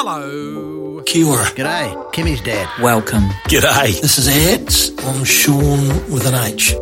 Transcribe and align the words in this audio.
Hello. 0.00 1.02
Kia 1.06 1.26
ora. 1.26 1.44
G'day, 1.56 2.12
Kimmy's 2.12 2.40
dad. 2.42 2.68
Welcome. 2.80 3.24
G'day. 3.48 4.00
This 4.00 4.16
is 4.16 4.28
Ads. 4.28 4.92
I'm 5.04 5.24
Sean 5.24 5.88
with 6.08 6.24
an 6.24 6.36
H. 6.36 6.72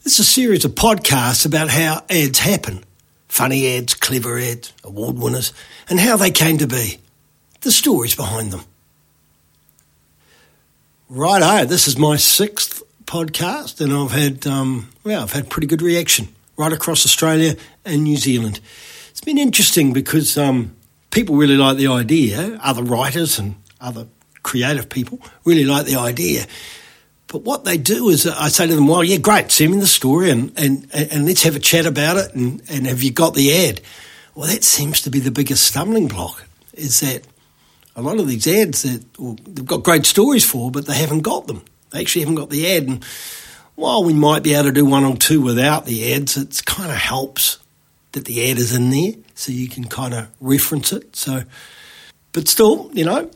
This 0.05 0.13
is 0.13 0.19
a 0.19 0.23
series 0.23 0.63
of 0.63 0.71
podcasts 0.71 1.45
about 1.45 1.69
how 1.69 2.01
ads 2.09 2.39
happen 2.39 2.85
funny 3.27 3.75
ads, 3.75 3.93
clever 3.95 4.39
ads, 4.39 4.71
award 4.85 5.17
winners, 5.17 5.51
and 5.89 5.99
how 5.99 6.15
they 6.15 6.31
came 6.31 6.59
to 6.59 6.67
be. 6.67 6.99
The 7.63 7.71
stories 7.71 8.13
behind 8.13 8.51
them. 8.51 8.65
Righto, 11.09 11.63
this 11.63 11.87
is 11.87 11.97
my 11.97 12.17
sixth 12.17 12.83
podcast, 13.05 13.79
and 13.79 13.93
I've 13.93 14.11
had 14.11 14.45
um, 14.45 14.89
well, 15.05 15.23
I've 15.23 15.31
had 15.31 15.49
pretty 15.49 15.67
good 15.67 15.81
reaction 15.81 16.27
right 16.57 16.73
across 16.73 17.05
Australia 17.05 17.55
and 17.85 18.03
New 18.03 18.17
Zealand. 18.17 18.59
It's 19.11 19.21
been 19.21 19.37
interesting 19.37 19.93
because 19.93 20.37
um, 20.37 20.75
people 21.09 21.37
really 21.37 21.55
like 21.55 21.77
the 21.77 21.87
idea. 21.87 22.59
Other 22.61 22.83
writers 22.83 23.39
and 23.39 23.55
other 23.79 24.07
creative 24.43 24.89
people 24.89 25.21
really 25.45 25.63
like 25.63 25.85
the 25.85 25.95
idea. 25.95 26.45
But 27.27 27.43
what 27.43 27.63
they 27.63 27.77
do 27.77 28.09
is 28.09 28.27
uh, 28.27 28.35
I 28.37 28.49
say 28.49 28.67
to 28.67 28.75
them, 28.75 28.87
well, 28.87 29.05
yeah, 29.05 29.17
great, 29.17 29.51
send 29.51 29.71
me 29.71 29.79
the 29.79 29.87
story 29.87 30.31
and, 30.31 30.51
and, 30.57 30.85
and 30.93 31.25
let's 31.25 31.43
have 31.43 31.55
a 31.55 31.59
chat 31.59 31.85
about 31.85 32.17
it 32.17 32.35
and, 32.35 32.61
and 32.69 32.87
have 32.87 33.01
you 33.01 33.11
got 33.11 33.35
the 33.35 33.69
ad? 33.69 33.79
Well, 34.35 34.49
that 34.49 34.65
seems 34.65 35.01
to 35.03 35.09
be 35.09 35.19
the 35.19 35.31
biggest 35.31 35.65
stumbling 35.65 36.09
block 36.09 36.43
is 36.73 36.99
that 36.99 37.23
a 37.95 38.01
lot 38.01 38.19
of 38.19 38.27
these 38.27 38.47
ads 38.47 38.83
that 38.83 39.03
well, 39.19 39.37
they've 39.45 39.65
got 39.65 39.83
great 39.83 40.05
stories 40.05 40.45
for, 40.45 40.71
but 40.71 40.85
they 40.85 40.95
haven't 40.95 41.21
got 41.21 41.47
them. 41.47 41.63
They 41.91 42.01
actually 42.01 42.21
haven't 42.21 42.35
got 42.35 42.49
the 42.49 42.75
ad. 42.75 42.83
And 42.83 43.03
while 43.75 44.03
we 44.03 44.13
might 44.13 44.43
be 44.43 44.53
able 44.53 44.65
to 44.65 44.71
do 44.71 44.85
one 44.85 45.03
or 45.03 45.15
two 45.15 45.41
without 45.41 45.85
the 45.85 46.13
ads, 46.13 46.37
it 46.37 46.61
kind 46.65 46.91
of 46.91 46.97
helps 46.97 47.59
that 48.13 48.25
the 48.25 48.49
ad 48.49 48.57
is 48.57 48.75
in 48.75 48.89
there 48.89 49.13
so 49.35 49.51
you 49.51 49.67
can 49.67 49.85
kind 49.85 50.13
of 50.13 50.27
reference 50.39 50.91
it. 50.91 51.15
So, 51.15 51.43
but 52.31 52.47
still, 52.47 52.89
you 52.93 53.05
know, 53.05 53.29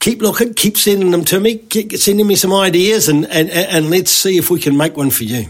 keep 0.00 0.22
looking, 0.22 0.54
keep 0.54 0.76
sending 0.76 1.10
them 1.10 1.24
to 1.26 1.40
me, 1.40 1.56
keep 1.58 1.92
sending 1.96 2.26
me 2.26 2.36
some 2.36 2.52
ideas, 2.52 3.08
and, 3.08 3.26
and, 3.26 3.50
and 3.50 3.90
let's 3.90 4.10
see 4.10 4.38
if 4.38 4.50
we 4.50 4.60
can 4.60 4.76
make 4.76 4.96
one 4.96 5.10
for 5.10 5.24
you. 5.24 5.46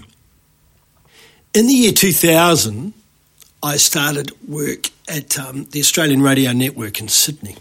In 1.54 1.66
the 1.66 1.72
year 1.72 1.92
2000, 1.92 2.92
I 3.62 3.76
started 3.76 4.32
work 4.48 4.90
at 5.08 5.38
um, 5.38 5.64
the 5.70 5.80
Australian 5.80 6.22
Radio 6.22 6.52
Network 6.52 7.00
in 7.00 7.08
Sydney. 7.08 7.56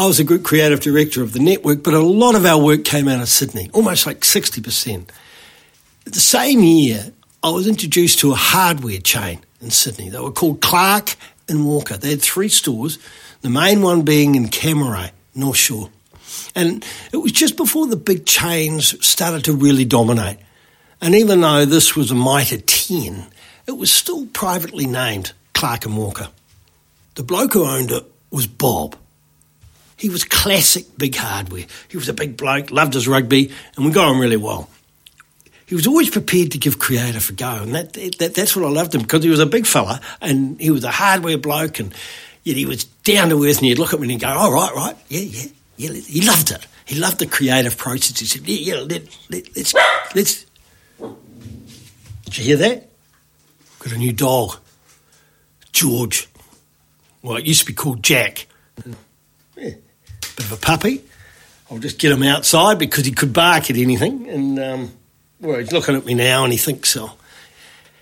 I 0.00 0.06
was 0.06 0.18
a 0.18 0.24
group 0.24 0.44
creative 0.44 0.80
director 0.80 1.22
of 1.22 1.34
the 1.34 1.40
network, 1.40 1.82
but 1.82 1.92
a 1.92 2.00
lot 2.00 2.34
of 2.34 2.46
our 2.46 2.58
work 2.58 2.84
came 2.84 3.06
out 3.06 3.20
of 3.20 3.28
Sydney, 3.28 3.68
almost 3.74 4.06
like 4.06 4.20
60%. 4.20 5.10
The 6.06 6.18
same 6.18 6.60
year, 6.60 7.12
I 7.42 7.50
was 7.50 7.66
introduced 7.66 8.20
to 8.20 8.32
a 8.32 8.34
hardware 8.34 9.00
chain 9.00 9.40
in 9.60 9.68
Sydney. 9.68 10.08
They 10.08 10.18
were 10.18 10.32
called 10.32 10.62
Clark 10.62 11.16
and 11.50 11.66
Walker. 11.66 11.98
They 11.98 12.08
had 12.08 12.22
three 12.22 12.48
stores, 12.48 12.98
the 13.42 13.50
main 13.50 13.82
one 13.82 14.00
being 14.00 14.36
in 14.36 14.46
Cammeray, 14.46 15.10
North 15.34 15.58
Shore. 15.58 15.90
And 16.54 16.82
it 17.12 17.18
was 17.18 17.32
just 17.32 17.58
before 17.58 17.86
the 17.86 17.96
big 17.96 18.24
chains 18.24 19.06
started 19.06 19.44
to 19.44 19.52
really 19.52 19.84
dominate. 19.84 20.38
And 21.02 21.14
even 21.14 21.42
though 21.42 21.66
this 21.66 21.94
was 21.94 22.10
a 22.10 22.14
Mitre 22.14 22.56
10, 22.56 23.26
it 23.66 23.72
was 23.72 23.92
still 23.92 24.24
privately 24.28 24.86
named 24.86 25.32
Clark 25.52 25.84
and 25.84 25.98
Walker. 25.98 26.30
The 27.16 27.22
bloke 27.22 27.52
who 27.52 27.66
owned 27.66 27.90
it 27.90 28.10
was 28.30 28.46
Bob. 28.46 28.96
He 30.00 30.08
was 30.08 30.24
classic 30.24 30.86
big 30.96 31.14
hardware. 31.14 31.66
He 31.88 31.98
was 31.98 32.08
a 32.08 32.14
big 32.14 32.38
bloke, 32.38 32.70
loved 32.70 32.94
his 32.94 33.06
rugby, 33.06 33.52
and 33.76 33.84
we 33.84 33.92
got 33.92 34.08
on 34.08 34.18
really 34.18 34.38
well. 34.38 34.70
He 35.66 35.74
was 35.74 35.86
always 35.86 36.08
prepared 36.08 36.52
to 36.52 36.58
give 36.58 36.78
creative 36.78 37.28
a 37.28 37.32
go, 37.34 37.62
and 37.62 37.74
that, 37.74 37.92
that 38.18 38.34
that's 38.34 38.56
what 38.56 38.64
I 38.64 38.70
loved 38.70 38.94
him 38.94 39.02
because 39.02 39.22
he 39.22 39.28
was 39.28 39.40
a 39.40 39.46
big 39.46 39.66
fella 39.66 40.00
and 40.22 40.58
he 40.58 40.70
was 40.70 40.84
a 40.84 40.90
hardware 40.90 41.36
bloke, 41.36 41.80
and 41.80 41.94
yet 42.44 42.56
he 42.56 42.64
was 42.64 42.84
down 42.84 43.28
to 43.28 43.44
earth. 43.44 43.58
And 43.58 43.66
you'd 43.66 43.78
look 43.78 43.92
at 43.92 44.00
me 44.00 44.04
and 44.04 44.12
he'd 44.12 44.20
go, 44.20 44.34
"Oh, 44.34 44.50
right, 44.50 44.74
right, 44.74 44.96
yeah, 45.08 45.20
yeah, 45.20 45.50
yeah." 45.76 45.92
He 45.92 46.22
loved 46.22 46.50
it. 46.50 46.66
He 46.86 46.98
loved 46.98 47.18
the 47.18 47.26
creative 47.26 47.76
process. 47.76 48.18
He 48.18 48.24
said, 48.24 48.48
"Yeah, 48.48 48.74
yeah, 48.74 48.80
let, 48.80 49.18
let, 49.28 49.54
let's 49.54 49.74
let's." 50.14 50.46
Did 52.24 52.38
you 52.38 52.44
hear 52.44 52.56
that? 52.56 52.88
Got 53.80 53.92
a 53.92 53.98
new 53.98 54.14
dog, 54.14 54.56
George. 55.72 56.26
Well, 57.22 57.36
it 57.36 57.44
used 57.44 57.60
to 57.60 57.66
be 57.66 57.74
called 57.74 58.02
Jack. 58.02 58.46
Bit 60.40 60.46
of 60.46 60.52
a 60.52 60.56
puppy. 60.56 61.04
I'll 61.70 61.76
just 61.76 61.98
get 61.98 62.12
him 62.12 62.22
outside 62.22 62.78
because 62.78 63.04
he 63.04 63.12
could 63.12 63.34
bark 63.34 63.68
at 63.68 63.76
anything. 63.76 64.26
And, 64.26 64.58
um, 64.58 64.92
well, 65.38 65.58
he's 65.58 65.70
looking 65.70 65.94
at 65.94 66.06
me 66.06 66.14
now 66.14 66.44
and 66.44 66.52
he 66.52 66.56
thinks, 66.56 66.96
oh, 66.96 67.12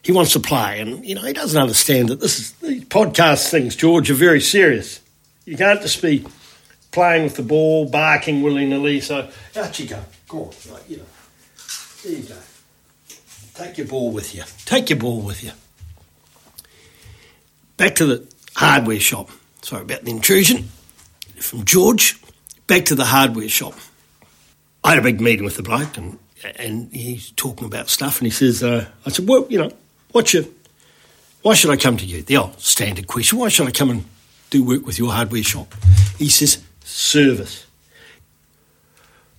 he 0.03 0.13
wants 0.13 0.35
to 0.35 0.39
play. 0.39 0.79
And, 0.79 1.05
you 1.05 1.17
know, 1.17 1.23
he 1.23 1.33
doesn't 1.33 1.61
understand 1.61 2.11
that 2.11 2.21
this 2.21 2.39
is, 2.39 2.53
these 2.61 2.85
podcast 2.85 3.51
things, 3.51 3.75
George, 3.75 4.09
are 4.09 4.15
very 4.15 4.41
serious. 4.41 5.01
You 5.47 5.57
can't 5.57 5.83
just 5.83 6.01
be 6.01 6.25
playing 6.93 7.25
with 7.25 7.35
the 7.35 7.43
ball, 7.43 7.89
barking 7.89 8.41
willy 8.41 8.67
nilly. 8.67 9.01
So, 9.01 9.29
out 9.57 9.81
you 9.81 9.89
go. 9.89 10.01
Go 10.29 10.45
on. 10.45 10.51
Right, 10.71 10.83
you 10.89 10.99
know. 10.99 11.05
There 12.05 12.13
you 12.13 12.23
go. 12.23 12.37
Take 13.55 13.79
your 13.79 13.89
ball 13.89 14.13
with 14.13 14.33
you. 14.33 14.45
Take 14.65 14.91
your 14.91 15.01
ball 15.01 15.23
with 15.23 15.43
you. 15.43 15.51
Back 17.77 17.97
to 17.97 18.07
the 18.07 18.33
hardware 18.55 19.01
shop. 19.01 19.29
Sorry 19.63 19.83
about 19.83 20.05
the 20.05 20.13
intrusion 20.13 20.69
from 21.41 21.65
George. 21.65 22.17
Back 22.69 22.85
to 22.85 22.95
the 22.95 23.07
hardware 23.07 23.49
shop. 23.49 23.75
I 24.85 24.91
had 24.91 24.99
a 24.99 25.03
big 25.03 25.21
meeting 25.21 25.45
with 25.45 25.57
the 25.57 25.63
bloke, 25.63 25.97
and 25.97 26.19
and 26.57 26.93
he's 26.93 27.33
talking 27.33 27.67
about 27.67 27.89
stuff, 27.89 28.19
and 28.19 28.27
he 28.27 28.31
says, 28.31 28.63
uh, 28.63 28.87
"I 29.05 29.11
said, 29.11 29.27
well, 29.29 29.47
you 29.51 29.59
know, 29.59 29.73
what's 30.13 30.33
your, 30.35 30.45
why 31.43 31.55
should 31.55 31.71
I 31.71 31.77
come 31.77 31.97
to 31.97 32.05
you? 32.05 32.23
The 32.23 32.37
old 32.37 32.61
standard 32.61 33.07
question: 33.07 33.39
Why 33.39 33.49
should 33.49 33.67
I 33.67 33.73
come 33.73 33.91
and 33.91 34.05
do 34.51 34.63
work 34.63 34.87
with 34.87 34.99
your 34.99 35.11
hardware 35.13 35.43
shop?" 35.43 35.75
He 36.19 36.29
says, 36.29 36.63
"Service." 36.85 37.67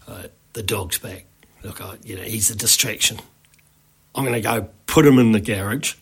Uh, 0.08 0.24
the 0.54 0.64
dog's 0.64 0.98
back. 0.98 1.26
Look, 1.64 1.82
I, 1.82 1.98
you 2.04 2.16
know, 2.16 2.24
he's 2.24 2.50
a 2.50 2.56
distraction. 2.56 3.20
I'm 4.16 4.24
going 4.24 4.34
to 4.34 4.42
go 4.42 4.70
put 4.88 5.06
him 5.06 5.20
in 5.20 5.34
the 5.34 5.40
garage. 5.40 5.94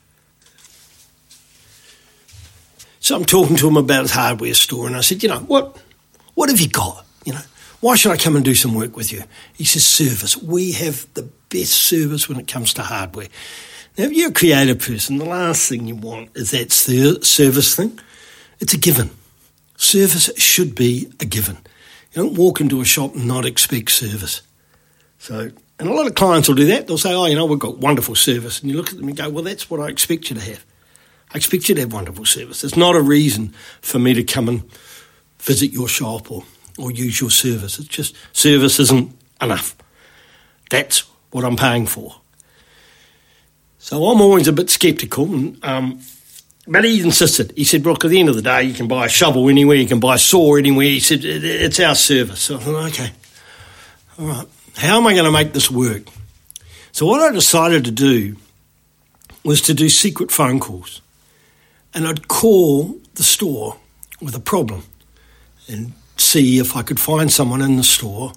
So 3.01 3.15
I'm 3.15 3.25
talking 3.25 3.57
to 3.57 3.67
him 3.67 3.77
about 3.77 4.03
his 4.03 4.11
hardware 4.11 4.53
store, 4.53 4.87
and 4.87 4.95
I 4.95 5.01
said, 5.01 5.23
you 5.23 5.29
know, 5.29 5.39
what, 5.39 5.77
what 6.35 6.49
have 6.49 6.59
you 6.59 6.69
got? 6.69 7.05
You 7.27 7.33
know, 7.33 7.41
why 7.81 7.97
should 7.97 8.13
I 8.13 8.15
come 8.15 8.37
and 8.37 8.45
do 8.45 8.55
some 8.55 8.73
work 8.73 8.95
with 8.95 9.11
you? 9.11 9.21
He 9.53 9.65
says, 9.65 9.85
service. 9.85 10.37
We 10.37 10.71
have 10.71 11.05
the 11.13 11.23
best 11.49 11.73
service 11.73 12.29
when 12.29 12.39
it 12.39 12.47
comes 12.47 12.73
to 12.75 12.83
hardware. 12.83 13.27
Now, 13.97 14.05
if 14.05 14.13
you're 14.13 14.29
a 14.29 14.33
creative 14.33 14.79
person, 14.79 15.17
the 15.17 15.25
last 15.25 15.67
thing 15.67 15.87
you 15.87 15.95
want 15.95 16.29
is 16.37 16.51
that 16.51 16.71
ser- 16.71 17.21
service 17.23 17.75
thing. 17.75 17.99
It's 18.61 18.73
a 18.73 18.77
given. 18.77 19.09
Service 19.75 20.31
should 20.37 20.73
be 20.73 21.11
a 21.19 21.25
given. 21.25 21.57
You 22.13 22.23
don't 22.23 22.35
walk 22.35 22.61
into 22.61 22.79
a 22.79 22.85
shop 22.85 23.13
and 23.13 23.27
not 23.27 23.45
expect 23.45 23.91
service. 23.91 24.41
So, 25.19 25.51
and 25.79 25.89
a 25.89 25.93
lot 25.93 26.07
of 26.07 26.15
clients 26.15 26.47
will 26.47 26.55
do 26.55 26.67
that. 26.67 26.87
They'll 26.87 26.97
say, 26.97 27.13
oh, 27.13 27.25
you 27.25 27.35
know, 27.35 27.45
we've 27.45 27.59
got 27.59 27.79
wonderful 27.79 28.15
service. 28.15 28.61
And 28.61 28.71
you 28.71 28.77
look 28.77 28.91
at 28.91 28.95
them 28.95 29.09
and 29.09 29.17
go, 29.17 29.29
well, 29.29 29.43
that's 29.43 29.69
what 29.69 29.81
I 29.81 29.89
expect 29.89 30.29
you 30.29 30.37
to 30.37 30.41
have. 30.43 30.65
I 31.33 31.37
expect 31.39 31.67
you 31.67 31.75
to 31.75 31.81
have 31.81 31.91
wonderful 31.91 32.23
service. 32.23 32.63
It's 32.63 32.77
not 32.77 32.95
a 32.95 33.01
reason 33.01 33.53
for 33.81 33.99
me 33.99 34.13
to 34.13 34.23
come 34.23 34.47
and 34.47 34.63
visit 35.39 35.73
your 35.73 35.89
shop 35.89 36.31
or, 36.31 36.45
or 36.77 36.91
use 36.91 37.19
your 37.19 37.29
service. 37.31 37.79
It's 37.79 37.87
just 37.87 38.15
service 38.33 38.79
isn't 38.79 39.11
enough. 39.41 39.75
That's 40.69 40.99
what 41.31 41.43
I'm 41.43 41.55
paying 41.55 41.87
for. 41.87 42.15
So 43.79 44.05
I'm 44.05 44.21
always 44.21 44.47
a 44.47 44.53
bit 44.53 44.69
sceptical. 44.69 45.25
Um, 45.63 46.01
but 46.67 46.83
he 46.83 47.01
insisted. 47.01 47.53
He 47.55 47.63
said, 47.63 47.83
Brook, 47.83 48.03
at 48.03 48.11
the 48.11 48.19
end 48.19 48.29
of 48.29 48.35
the 48.35 48.41
day, 48.41 48.63
you 48.63 48.73
can 48.73 48.87
buy 48.87 49.05
a 49.05 49.09
shovel 49.09 49.47
anywhere, 49.47 49.77
you 49.77 49.87
can 49.87 49.99
buy 49.99 50.15
a 50.15 50.19
saw 50.19 50.55
anywhere. 50.55 50.87
He 50.87 50.99
said, 50.99 51.23
it's 51.23 51.79
our 51.79 51.95
service. 51.95 52.41
So 52.41 52.57
I 52.57 52.59
thought, 52.59 52.87
okay, 52.89 53.11
all 54.19 54.27
right, 54.27 54.47
how 54.75 54.97
am 54.97 55.07
I 55.07 55.13
going 55.13 55.25
to 55.25 55.31
make 55.31 55.53
this 55.53 55.71
work? 55.71 56.03
So 56.91 57.05
what 57.05 57.21
I 57.21 57.31
decided 57.31 57.85
to 57.85 57.91
do 57.91 58.35
was 59.43 59.61
to 59.61 59.73
do 59.73 59.87
secret 59.87 60.31
phone 60.31 60.59
calls. 60.59 61.01
And 61.93 62.05
I'd 62.05 62.27
call 62.27 62.99
the 63.13 63.23
store 63.23 63.77
with 64.21 64.35
a 64.35 64.39
problem 64.39 64.83
and 65.69 65.93
see 66.21 66.59
if 66.59 66.75
I 66.75 66.81
could 66.83 66.99
find 66.99 67.31
someone 67.31 67.61
in 67.61 67.77
the 67.77 67.83
store 67.83 68.33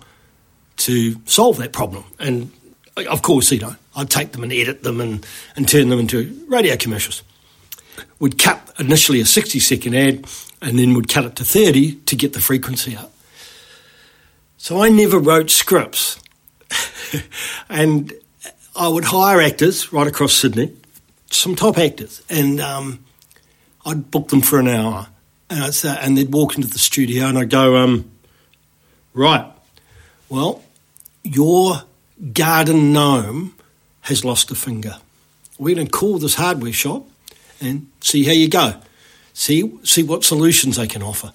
to 0.78 1.16
solve 1.26 1.58
that 1.58 1.72
problem. 1.72 2.04
And 2.18 2.50
of 2.96 3.22
course, 3.22 3.52
you 3.52 3.60
know, 3.60 3.76
I'd 3.94 4.10
take 4.10 4.32
them 4.32 4.42
and 4.42 4.52
edit 4.52 4.82
them 4.82 5.00
and, 5.00 5.26
and 5.56 5.68
turn 5.68 5.88
them 5.88 5.98
into 5.98 6.44
radio 6.48 6.76
commercials. 6.76 7.22
We'd 8.18 8.38
cut 8.38 8.72
initially 8.78 9.20
a 9.20 9.26
60 9.26 9.58
second 9.60 9.94
ad 9.94 10.26
and 10.62 10.78
then 10.78 10.94
would 10.94 11.08
cut 11.08 11.24
it 11.24 11.36
to 11.36 11.44
30 11.44 11.96
to 11.96 12.16
get 12.16 12.32
the 12.32 12.40
frequency 12.40 12.96
up. 12.96 13.12
So 14.56 14.82
I 14.82 14.90
never 14.90 15.18
wrote 15.18 15.50
scripts. 15.50 16.18
and 17.68 18.12
I 18.76 18.88
would 18.88 19.04
hire 19.04 19.40
actors 19.40 19.92
right 19.92 20.06
across 20.06 20.32
Sydney, 20.32 20.74
some 21.30 21.56
top 21.56 21.78
actors, 21.78 22.22
and 22.28 22.60
um, 22.60 23.04
I'd 23.84 24.10
book 24.10 24.28
them 24.28 24.42
for 24.42 24.58
an 24.58 24.68
hour 24.68 25.08
And, 25.50 25.74
say, 25.74 25.96
and 26.00 26.16
they'd 26.16 26.32
walk 26.32 26.56
into 26.56 26.68
the 26.68 26.78
studio 26.78 27.26
and 27.26 27.36
I'd 27.36 27.50
go, 27.50 27.76
um, 27.76 28.10
right, 29.12 29.44
well, 30.28 30.62
your 31.24 31.82
garden 32.32 32.92
gnome 32.92 33.54
has 34.02 34.24
lost 34.24 34.50
a 34.50 34.54
finger. 34.54 34.96
We're 35.58 35.74
going 35.74 35.88
to 35.88 35.92
call 35.92 36.18
this 36.18 36.36
hardware 36.36 36.72
shop 36.72 37.06
and 37.60 37.90
see 38.00 38.24
how 38.24 38.32
you 38.32 38.48
go. 38.48 38.74
See, 39.34 39.78
see 39.84 40.02
what 40.02 40.24
solutions 40.24 40.76
they 40.76 40.86
can 40.86 41.02
offer. 41.02 41.32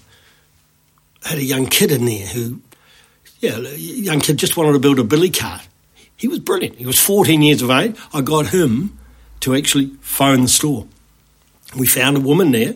I 1.23 1.29
had 1.29 1.37
a 1.39 1.43
young 1.43 1.67
kid 1.67 1.91
in 1.91 2.05
there 2.05 2.27
who, 2.27 2.61
yeah, 3.39 3.57
young 3.57 4.21
kid 4.21 4.37
just 4.37 4.57
wanted 4.57 4.73
to 4.73 4.79
build 4.79 4.99
a 4.99 5.03
billy 5.03 5.29
cart. 5.29 5.67
He 6.15 6.27
was 6.27 6.39
brilliant. 6.39 6.77
He 6.77 6.85
was 6.85 6.99
14 6.99 7.41
years 7.41 7.61
of 7.61 7.69
age. 7.69 7.95
I 8.13 8.21
got 8.21 8.47
him 8.47 8.97
to 9.41 9.55
actually 9.55 9.87
phone 10.01 10.43
the 10.43 10.47
store. 10.47 10.87
We 11.75 11.87
found 11.87 12.17
a 12.17 12.21
woman 12.21 12.51
there, 12.51 12.75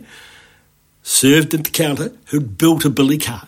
served 1.09 1.56
at 1.56 1.63
the 1.63 1.71
counter, 1.71 2.11
who'd 2.27 2.56
built 2.56 2.85
a 2.85 2.89
billy 2.89 3.17
cart. 3.17 3.47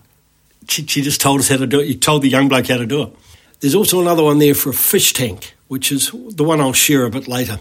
She, 0.67 0.85
she 0.87 1.03
just 1.03 1.21
told 1.21 1.41
us 1.41 1.47
how 1.47 1.57
to 1.57 1.67
do 1.67 1.79
it. 1.79 1.87
You 1.87 1.93
told 1.93 2.23
the 2.23 2.29
young 2.29 2.47
bloke 2.47 2.67
how 2.67 2.77
to 2.77 2.87
do 2.87 3.03
it. 3.03 3.15
There's 3.59 3.75
also 3.75 4.01
another 4.01 4.23
one 4.23 4.39
there 4.39 4.55
for 4.55 4.71
a 4.71 4.73
fish 4.73 5.13
tank, 5.13 5.55
which 5.67 5.91
is 5.91 6.09
the 6.11 6.43
one 6.43 6.59
I'll 6.59 6.73
share 6.73 7.05
a 7.05 7.11
bit 7.11 7.27
later. 7.27 7.59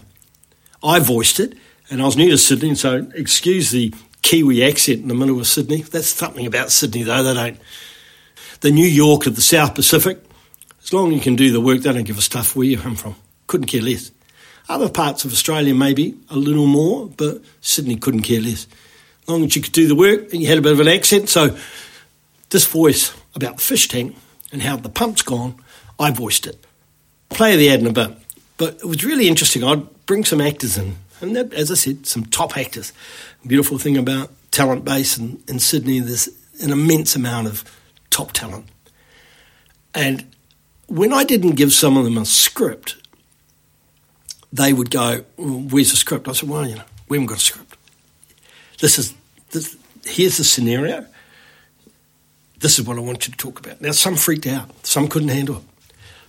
I 0.83 0.97
voiced 0.97 1.39
it, 1.39 1.55
and 1.91 2.01
I 2.01 2.05
was 2.05 2.17
new 2.17 2.31
to 2.31 2.37
Sydney, 2.39 2.73
so 2.73 3.07
excuse 3.13 3.69
the 3.69 3.93
Kiwi 4.23 4.63
accent 4.63 5.03
in 5.03 5.07
the 5.07 5.13
middle 5.13 5.39
of 5.39 5.45
Sydney. 5.45 5.83
That's 5.83 6.07
something 6.07 6.47
about 6.47 6.71
Sydney, 6.71 7.03
though. 7.03 7.21
They 7.21 7.35
don't. 7.35 7.59
The 8.61 8.71
New 8.71 8.87
York 8.87 9.27
of 9.27 9.35
the 9.35 9.41
South 9.41 9.75
Pacific, 9.75 10.19
as 10.81 10.91
long 10.91 11.09
as 11.09 11.15
you 11.15 11.21
can 11.21 11.35
do 11.35 11.51
the 11.51 11.61
work, 11.61 11.81
they 11.81 11.93
don't 11.93 12.05
give 12.05 12.17
a 12.17 12.21
stuff 12.21 12.55
where 12.55 12.65
you 12.65 12.79
come 12.79 12.95
from. 12.95 13.15
Couldn't 13.45 13.67
care 13.67 13.83
less. 13.83 14.11
Other 14.67 14.89
parts 14.89 15.25
of 15.25 15.31
Australia, 15.31 15.75
maybe 15.75 16.17
a 16.31 16.37
little 16.37 16.65
more, 16.65 17.07
but 17.07 17.43
Sydney 17.61 17.97
couldn't 17.97 18.23
care 18.23 18.41
less. 18.41 18.65
As 19.23 19.29
long 19.29 19.43
as 19.43 19.55
you 19.55 19.61
could 19.61 19.73
do 19.73 19.87
the 19.87 19.95
work 19.95 20.33
and 20.33 20.41
you 20.41 20.47
had 20.47 20.57
a 20.57 20.61
bit 20.61 20.71
of 20.71 20.79
an 20.79 20.87
accent. 20.87 21.29
So, 21.29 21.57
this 22.49 22.65
voice 22.65 23.13
about 23.35 23.57
the 23.57 23.61
fish 23.61 23.87
tank 23.87 24.15
and 24.51 24.61
how 24.61 24.75
the 24.75 24.89
pump's 24.89 25.21
gone, 25.21 25.55
I 25.99 26.11
voiced 26.11 26.47
it. 26.47 26.65
Play 27.29 27.55
the 27.55 27.69
ad 27.69 27.79
in 27.79 27.87
a 27.87 27.93
bit. 27.93 28.11
But 28.57 28.75
it 28.75 28.85
was 28.85 29.03
really 29.03 29.27
interesting. 29.27 29.63
I'd 29.63 30.05
bring 30.05 30.25
some 30.25 30.41
actors 30.41 30.77
in, 30.77 30.97
and 31.21 31.35
that, 31.35 31.53
as 31.53 31.71
I 31.71 31.75
said, 31.75 32.05
some 32.05 32.25
top 32.25 32.57
actors. 32.57 32.91
beautiful 33.45 33.77
thing 33.77 33.97
about 33.97 34.31
talent 34.51 34.83
base 34.83 35.17
in, 35.17 35.41
in 35.47 35.59
Sydney, 35.59 35.99
there's 35.99 36.29
an 36.61 36.71
immense 36.71 37.15
amount 37.15 37.47
of 37.47 37.63
top 38.09 38.33
talent. 38.33 38.65
And 39.95 40.25
when 40.87 41.13
I 41.13 41.23
didn't 41.23 41.51
give 41.51 41.73
some 41.73 41.97
of 41.97 42.03
them 42.03 42.17
a 42.17 42.25
script, 42.25 42.97
they 44.53 44.73
would 44.73 44.91
go, 44.91 45.23
well, 45.37 45.61
"Where's 45.61 45.91
the 45.91 45.97
script?" 45.97 46.27
I 46.27 46.33
said, 46.33 46.49
"Well, 46.49 46.67
you 46.67 46.75
know, 46.75 46.83
we 47.07 47.17
haven't 47.17 47.27
got 47.27 47.37
a 47.37 47.41
script. 47.41 47.70
This 48.81 48.99
is 48.99 49.13
this, 49.51 49.77
here's 50.05 50.37
the 50.37 50.43
scenario. 50.43 51.05
This 52.59 52.77
is 52.77 52.85
what 52.85 52.97
I 52.97 53.01
want 53.01 53.27
you 53.27 53.31
to 53.31 53.37
talk 53.37 53.59
about." 53.59 53.79
Now, 53.79 53.91
some 53.91 54.17
freaked 54.17 54.47
out, 54.47 54.69
some 54.85 55.07
couldn't 55.07 55.29
handle 55.29 55.57
it, 55.57 55.63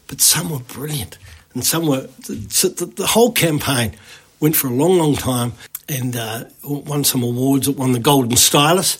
but 0.06 0.20
some 0.20 0.50
were 0.50 0.60
brilliant, 0.60 1.18
and 1.54 1.64
some 1.64 1.86
were. 1.86 2.08
So 2.48 2.68
the, 2.68 2.86
the 2.86 3.06
whole 3.06 3.32
campaign 3.32 3.96
went 4.38 4.54
for 4.54 4.68
a 4.68 4.70
long, 4.70 4.98
long 4.98 5.16
time, 5.16 5.54
and 5.88 6.14
uh, 6.14 6.44
won 6.62 7.04
some 7.04 7.22
awards. 7.22 7.68
It 7.68 7.76
won 7.76 7.92
the 7.92 7.98
Golden 7.98 8.36
Stylus. 8.36 8.98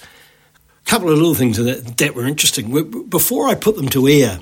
A 0.85 0.91
couple 0.91 1.11
of 1.11 1.17
little 1.17 1.35
things 1.35 1.59
that 1.59 1.97
that 1.99 2.15
were 2.15 2.27
interesting. 2.27 3.09
Before 3.09 3.49
I 3.49 3.55
put 3.55 3.77
them 3.77 3.89
to 3.91 4.09
air, 4.09 4.41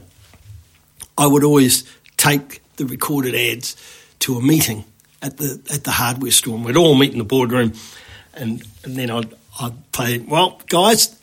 I 1.18 1.26
would 1.26 1.44
always 1.44 1.84
take 2.16 2.62
the 2.76 2.86
recorded 2.86 3.34
ads 3.34 3.76
to 4.20 4.36
a 4.36 4.42
meeting 4.42 4.84
at 5.20 5.36
the 5.36 5.60
at 5.72 5.84
the 5.84 5.90
hardware 5.90 6.30
store, 6.30 6.54
and 6.54 6.64
we'd 6.64 6.76
all 6.76 6.94
meet 6.94 7.12
in 7.12 7.18
the 7.18 7.24
boardroom, 7.24 7.72
and, 8.34 8.62
and 8.84 8.96
then 8.96 9.10
I'd 9.10 9.34
I'd 9.60 9.92
play. 9.92 10.18
Well, 10.18 10.60
guys, 10.68 11.18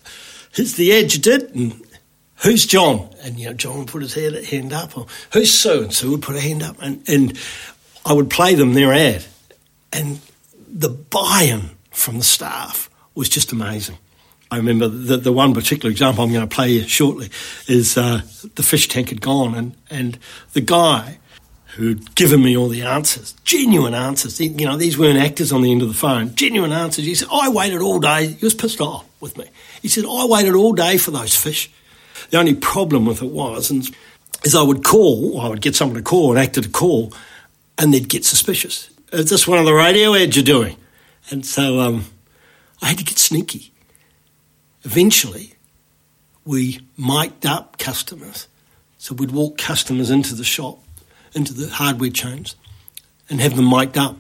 here's 0.54 0.74
the 0.74 0.86
you 0.86 1.08
did, 1.08 1.56
and 1.56 1.82
who's 2.38 2.66
John? 2.66 3.10
And 3.24 3.40
you 3.40 3.48
know, 3.48 3.54
John 3.54 3.80
would 3.80 3.88
put 3.88 4.02
his 4.02 4.14
hand, 4.14 4.36
hand 4.46 4.74
up, 4.74 4.98
or 4.98 5.08
who's 5.34 5.54
Sue? 5.54 5.84
And 5.84 5.94
Sue 5.94 6.12
would 6.12 6.22
put 6.22 6.36
her 6.36 6.42
hand 6.42 6.64
up, 6.64 6.78
and 6.82 7.04
and 7.08 7.38
I 8.06 8.14
would 8.14 8.30
play 8.30 8.56
them 8.56 8.74
their 8.74 8.94
ad, 8.94 9.26
and 9.92 10.20
the 10.68 10.90
buy-in 10.90 11.72
from 11.92 12.18
the 12.18 12.24
staff 12.24 12.90
was 13.16 13.30
just 13.30 13.52
amazing. 13.52 13.98
I 14.50 14.58
remember 14.58 14.88
the, 14.88 15.18
the 15.18 15.34
one 15.34 15.54
particular 15.54 15.92
example 15.92 16.24
I'm 16.24 16.32
going 16.32 16.48
to 16.48 16.56
play 16.56 16.82
shortly 16.84 17.30
is 17.68 17.98
uh, 17.98 18.22
the 18.56 18.64
fish 18.64 18.88
tank 18.88 19.10
had 19.10 19.20
gone, 19.20 19.56
and, 19.56 19.76
and 19.90 20.18
the 20.54 20.62
guy 20.62 21.20
who'd 21.78 22.16
given 22.16 22.42
me 22.42 22.58
all 22.58 22.70
the 22.70 22.82
answers, 22.82 23.34
genuine 23.44 23.94
answers. 23.94 24.42
You 24.42 24.66
know, 24.66 24.78
these 24.78 24.98
weren't 24.98 25.20
actors 25.20 25.52
on 25.52 25.62
the 25.62 25.72
end 25.72 25.84
of 25.84 25.88
the 25.88 25.94
phone, 25.94 26.34
genuine 26.34 26.72
answers. 26.72 27.06
He 27.06 27.14
said, 27.14 27.28
I 27.32 27.50
waited 27.50 27.82
all 27.82 28.00
day. 28.00 28.30
He 28.30 28.44
was 28.44 28.56
pissed 28.56 28.82
off 28.82 29.06
with 29.20 29.38
me. 29.38 29.46
He 29.84 29.88
said, 29.88 30.04
I 30.04 30.26
waited 30.26 30.56
all 30.56 30.74
day 30.74 30.98
for 30.98 31.12
those 31.12 31.36
fish. 31.36 31.70
The 32.32 32.40
only 32.40 32.56
problem 32.56 33.06
with 33.06 33.22
it 33.22 33.30
was, 33.30 33.70
and 33.70 33.88
is 34.44 34.56
I 34.56 34.64
would 34.64 34.84
call, 34.84 35.40
I 35.40 35.50
would 35.50 35.62
get 35.62 35.76
someone 35.76 35.98
to 35.98 36.04
call, 36.04 36.32
an 36.32 36.40
actor 36.40 36.62
to 36.62 36.70
call, 36.70 37.14
and 37.78 37.94
they'd 37.94 38.10
get 38.10 38.26
suspicious. 38.26 38.90
Is 39.14 39.30
this 39.30 39.48
one 39.48 39.60
of 39.60 39.66
the 39.66 39.74
radio 39.74 40.16
ads 40.16 40.36
you're 40.36 40.44
doing? 40.44 40.78
And 41.30 41.46
so 41.46 41.80
um, 41.80 42.06
I 42.82 42.88
had 42.88 42.98
to 42.98 43.04
get 43.04 43.20
sneaky. 43.20 43.72
Eventually, 44.84 45.54
we 46.44 46.80
mic'd 46.98 47.46
up 47.46 47.78
customers. 47.78 48.48
So 48.98 49.14
we'd 49.14 49.32
walk 49.32 49.60
customers 49.60 50.10
into 50.10 50.34
the 50.34 50.44
shop 50.44 50.80
into 51.38 51.54
the 51.54 51.70
hardware 51.70 52.10
chains 52.10 52.56
and 53.30 53.40
have 53.40 53.56
them 53.56 53.70
mic'd 53.70 53.98
up. 53.98 54.18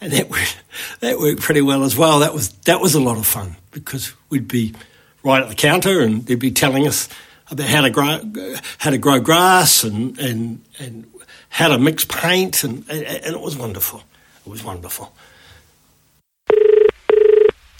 And 0.00 0.12
that 0.12 0.30
worked, 0.30 0.62
that 1.00 1.18
worked 1.18 1.42
pretty 1.42 1.60
well 1.60 1.84
as 1.84 1.96
well. 1.96 2.20
That 2.20 2.32
was, 2.32 2.50
that 2.64 2.80
was 2.80 2.94
a 2.94 3.00
lot 3.00 3.18
of 3.18 3.26
fun 3.26 3.56
because 3.72 4.14
we'd 4.30 4.48
be 4.48 4.74
right 5.22 5.42
at 5.42 5.48
the 5.48 5.54
counter 5.54 6.00
and 6.00 6.24
they'd 6.24 6.36
be 6.36 6.52
telling 6.52 6.86
us 6.86 7.08
about 7.50 7.66
how 7.66 7.82
to 7.82 7.90
grow, 7.90 8.20
how 8.78 8.90
to 8.90 8.98
grow 8.98 9.20
grass 9.20 9.84
and, 9.84 10.18
and, 10.18 10.64
and 10.78 11.10
how 11.50 11.68
to 11.68 11.78
mix 11.78 12.04
paint. 12.04 12.64
And, 12.64 12.84
and 12.88 13.34
it 13.34 13.40
was 13.40 13.56
wonderful. 13.56 14.02
It 14.46 14.50
was 14.50 14.64
wonderful. 14.64 15.12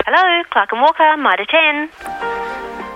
Hello, 0.06 0.42
Clark 0.50 0.72
and 0.72 0.82
Walker, 0.82 1.16
Mitre 1.16 1.46
10. 1.46 2.43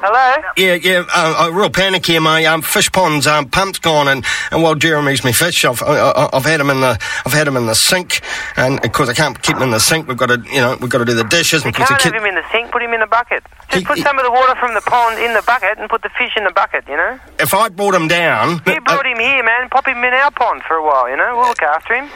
Hello? 0.00 0.42
Yeah, 0.56 0.74
yeah, 0.74 1.04
uh, 1.12 1.48
a 1.48 1.52
real 1.52 1.70
panic 1.70 2.06
here. 2.06 2.20
My 2.20 2.44
um, 2.44 2.62
fish 2.62 2.90
pond's 2.92 3.26
um, 3.26 3.48
pump's 3.48 3.80
gone, 3.80 4.06
and, 4.06 4.24
and 4.52 4.62
while 4.62 4.76
Jeremy's 4.76 5.24
my 5.24 5.32
fish, 5.32 5.64
I've 5.64 5.82
I, 5.82 6.28
I've 6.32 6.44
had 6.44 6.60
him 6.60 6.70
in 6.70 6.80
the 6.80 6.98
I've 7.26 7.32
had 7.32 7.48
him 7.48 7.56
in 7.56 7.66
the 7.66 7.74
sink, 7.74 8.20
and 8.56 8.84
of 8.84 8.92
course 8.92 9.08
I 9.08 9.14
can't 9.14 9.40
keep 9.42 9.56
him 9.56 9.62
in 9.62 9.70
the 9.72 9.80
sink. 9.80 10.06
We've 10.06 10.16
got 10.16 10.26
to 10.26 10.40
you 10.52 10.60
know 10.60 10.76
we've 10.80 10.90
got 10.90 10.98
to 10.98 11.04
do 11.04 11.14
the 11.14 11.24
dishes. 11.24 11.64
You 11.64 11.72
can't 11.72 12.00
have 12.00 12.14
him 12.14 12.24
in 12.24 12.36
the 12.36 12.44
sink. 12.52 12.70
Put 12.70 12.82
him 12.82 12.92
in 12.92 13.00
the 13.00 13.06
bucket. 13.06 13.42
Just 13.70 13.80
he, 13.80 13.84
put 13.84 13.98
some 13.98 14.18
of 14.18 14.24
the 14.24 14.30
water 14.30 14.54
from 14.60 14.74
the 14.74 14.80
pond 14.82 15.18
in 15.18 15.34
the 15.34 15.42
bucket 15.42 15.78
and 15.78 15.90
put 15.90 16.02
the 16.02 16.10
fish 16.10 16.32
in 16.36 16.44
the 16.44 16.52
bucket. 16.52 16.86
You 16.88 16.96
know. 16.96 17.19
If 17.40 17.52
I 17.52 17.69
brought 17.69 17.94
him 17.94 18.06
down, 18.06 18.62
you 18.67 18.81
brought 18.81 19.05
uh, 19.05 19.10
him 19.10 19.19
here, 19.19 19.43
man. 19.43 19.69
Pop 19.69 19.86
him 19.86 19.98
in 19.98 20.14
our 20.14 20.31
pond 20.31 20.62
for 20.62 20.74
a 20.74 20.82
while. 20.82 21.10
You 21.10 21.17
know, 21.17 21.36
we'll 21.36 21.48
look 21.48 21.62
after 21.62 21.94
him. 21.94 22.08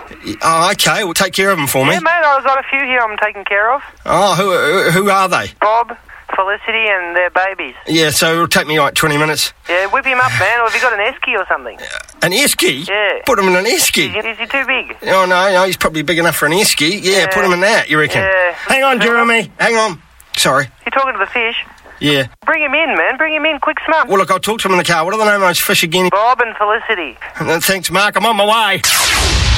Oh, 0.42 0.70
okay. 0.70 1.02
We'll 1.02 1.14
take 1.14 1.32
care 1.32 1.50
of 1.50 1.58
him 1.58 1.66
for 1.66 1.84
me. 1.84 1.94
Yeah, 1.94 2.00
mate. 2.00 2.22
I've 2.22 2.44
got 2.44 2.58
a 2.58 2.68
few 2.68 2.80
here. 2.80 3.00
I'm 3.00 3.18
taking 3.18 3.44
care 3.44 3.72
of. 3.72 3.82
Oh, 4.06 4.34
who 4.36 4.90
who 4.92 5.10
are 5.10 5.28
they? 5.28 5.50
Bob. 5.60 5.96
Felicity 6.34 6.88
and 6.88 7.16
their 7.16 7.30
babies. 7.30 7.74
Yeah, 7.86 8.10
so 8.10 8.32
it'll 8.32 8.48
take 8.48 8.66
me 8.66 8.78
like 8.80 8.94
20 8.94 9.16
minutes. 9.18 9.52
Yeah, 9.68 9.86
whip 9.86 10.04
him 10.04 10.18
up, 10.20 10.32
man. 10.38 10.60
Or 10.60 10.64
have 10.68 10.74
you 10.74 10.80
got 10.80 10.92
an 10.92 11.00
esky 11.00 11.38
or 11.38 11.46
something? 11.48 11.78
Uh, 11.78 12.26
an 12.26 12.32
esky? 12.32 12.86
Yeah. 12.86 13.20
Put 13.24 13.38
him 13.38 13.48
in 13.48 13.56
an 13.56 13.64
esky. 13.64 14.16
Is, 14.16 14.24
is, 14.24 14.38
he 14.38 14.46
too 14.46 14.66
big? 14.66 14.96
Oh, 15.08 15.26
no, 15.26 15.52
no, 15.52 15.64
he's 15.64 15.76
probably 15.76 16.02
big 16.02 16.18
enough 16.18 16.36
for 16.36 16.46
an 16.46 16.52
esky. 16.52 17.02
Yeah, 17.02 17.12
yeah. 17.12 17.26
put 17.34 17.44
him 17.44 17.52
in 17.52 17.60
that, 17.60 17.88
you 17.88 17.98
reckon? 17.98 18.22
Yeah. 18.22 18.52
Hang 18.52 18.82
on, 18.82 19.00
Jeremy. 19.00 19.50
Hang 19.58 19.76
on. 19.76 20.02
Sorry. 20.36 20.68
You're 20.84 20.92
talking 20.92 21.12
to 21.12 21.18
the 21.18 21.30
fish? 21.30 21.56
Yeah. 22.00 22.26
Bring 22.44 22.62
him 22.62 22.74
in, 22.74 22.96
man. 22.96 23.16
Bring 23.16 23.32
him 23.32 23.46
in, 23.46 23.60
quick 23.60 23.78
smart. 23.86 24.08
Well, 24.08 24.18
look, 24.18 24.30
I'll 24.30 24.40
talk 24.40 24.60
to 24.60 24.68
him 24.68 24.72
in 24.72 24.78
the 24.78 24.84
car. 24.84 25.04
What 25.04 25.14
are 25.14 25.18
the 25.18 25.24
name 25.24 25.36
of 25.36 25.40
those 25.42 25.60
fish 25.60 25.84
again? 25.84 26.08
Bob 26.10 26.40
and 26.40 26.56
Felicity. 26.56 27.16
Thanks, 27.64 27.90
Mark. 27.90 28.16
I'm 28.16 28.26
on 28.26 28.36
my 28.36 28.44
way. 28.44 28.82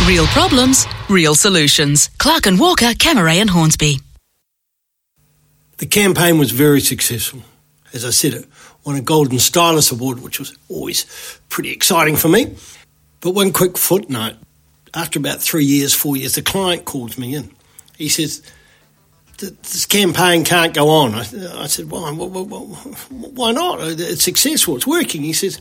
Real 0.06 0.26
problems, 0.26 0.86
real 1.08 1.34
solutions. 1.34 2.10
Clark 2.18 2.46
and 2.46 2.60
Walker, 2.60 2.92
Cammeray 2.92 3.36
and 3.36 3.48
Hornsby. 3.48 4.03
The 5.78 5.86
campaign 5.86 6.38
was 6.38 6.50
very 6.50 6.80
successful. 6.80 7.40
As 7.92 8.04
I 8.04 8.10
said, 8.10 8.34
it 8.34 8.48
won 8.84 8.96
a 8.96 9.00
Golden 9.00 9.38
Stylus 9.38 9.90
Award, 9.90 10.20
which 10.20 10.38
was 10.38 10.56
always 10.68 11.40
pretty 11.48 11.70
exciting 11.70 12.16
for 12.16 12.28
me. 12.28 12.54
But 13.20 13.30
one 13.30 13.52
quick 13.52 13.78
footnote 13.78 14.36
after 14.94 15.18
about 15.18 15.40
three 15.40 15.64
years, 15.64 15.94
four 15.94 16.16
years, 16.16 16.34
the 16.34 16.42
client 16.42 16.84
calls 16.84 17.18
me 17.18 17.34
in. 17.34 17.50
He 17.96 18.08
says, 18.08 18.42
This 19.38 19.86
campaign 19.86 20.44
can't 20.44 20.74
go 20.74 20.88
on. 20.88 21.14
I, 21.14 21.22
said, 21.66 21.90
Why? 21.90 22.10
Why 22.10 23.52
not? 23.52 23.80
It's 23.80 24.24
successful, 24.24 24.76
it's 24.76 24.86
working. 24.86 25.22
He 25.22 25.32
says, 25.32 25.60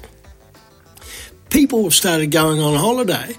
People 1.49 1.83
have 1.83 1.93
started 1.93 2.31
going 2.31 2.59
on 2.59 2.75
holiday 2.75 3.35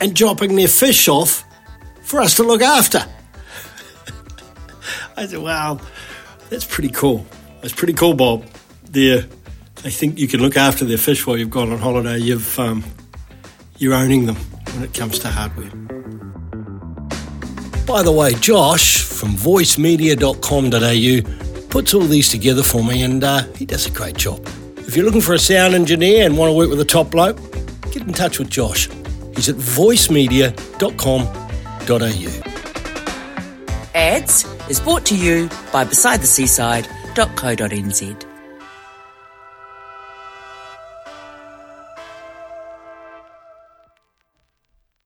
and 0.00 0.14
dropping 0.14 0.56
their 0.56 0.68
fish 0.68 1.08
off 1.08 1.44
for 2.02 2.20
us 2.20 2.36
to 2.36 2.42
look 2.42 2.62
after. 2.62 3.04
I 5.18 5.26
said, 5.26 5.40
wow, 5.40 5.80
that's 6.48 6.64
pretty 6.64 6.90
cool. 6.90 7.26
That's 7.60 7.74
pretty 7.74 7.92
cool, 7.92 8.14
Bob. 8.14 8.44
There, 8.84 9.26
I 9.84 9.90
think 9.90 10.16
you 10.16 10.28
can 10.28 10.40
look 10.40 10.56
after 10.56 10.84
their 10.84 10.96
fish 10.96 11.26
while 11.26 11.36
you've 11.36 11.50
gone 11.50 11.72
on 11.72 11.78
holiday. 11.78 12.18
You've, 12.18 12.56
um, 12.56 12.84
you're 13.78 13.94
owning 13.94 14.26
them 14.26 14.36
when 14.36 14.84
it 14.84 14.94
comes 14.94 15.18
to 15.20 15.28
hardware. 15.28 15.70
By 17.84 18.04
the 18.04 18.12
way, 18.12 18.34
Josh 18.34 19.02
from 19.02 19.30
voicemedia.com.au 19.30 21.68
puts 21.68 21.94
all 21.94 22.02
these 22.02 22.28
together 22.28 22.62
for 22.62 22.84
me, 22.84 23.02
and 23.02 23.24
uh, 23.24 23.42
he 23.54 23.66
does 23.66 23.86
a 23.86 23.90
great 23.90 24.16
job. 24.16 24.46
If 24.76 24.94
you're 24.94 25.04
looking 25.04 25.20
for 25.20 25.34
a 25.34 25.38
sound 25.40 25.74
engineer 25.74 26.26
and 26.26 26.38
want 26.38 26.50
to 26.50 26.54
work 26.54 26.70
with 26.70 26.80
a 26.80 26.84
top 26.84 27.10
bloke, 27.10 27.38
get 27.90 28.02
in 28.02 28.12
touch 28.12 28.38
with 28.38 28.50
Josh. 28.50 28.88
He's 29.34 29.48
at 29.48 29.56
voicemedia.com.au. 29.56 32.54
Ads 33.94 34.57
is 34.68 34.80
brought 34.80 35.06
to 35.06 35.16
you 35.16 35.48
by 35.72 35.84
BesideTheSeaside.co.nz. 35.84 38.27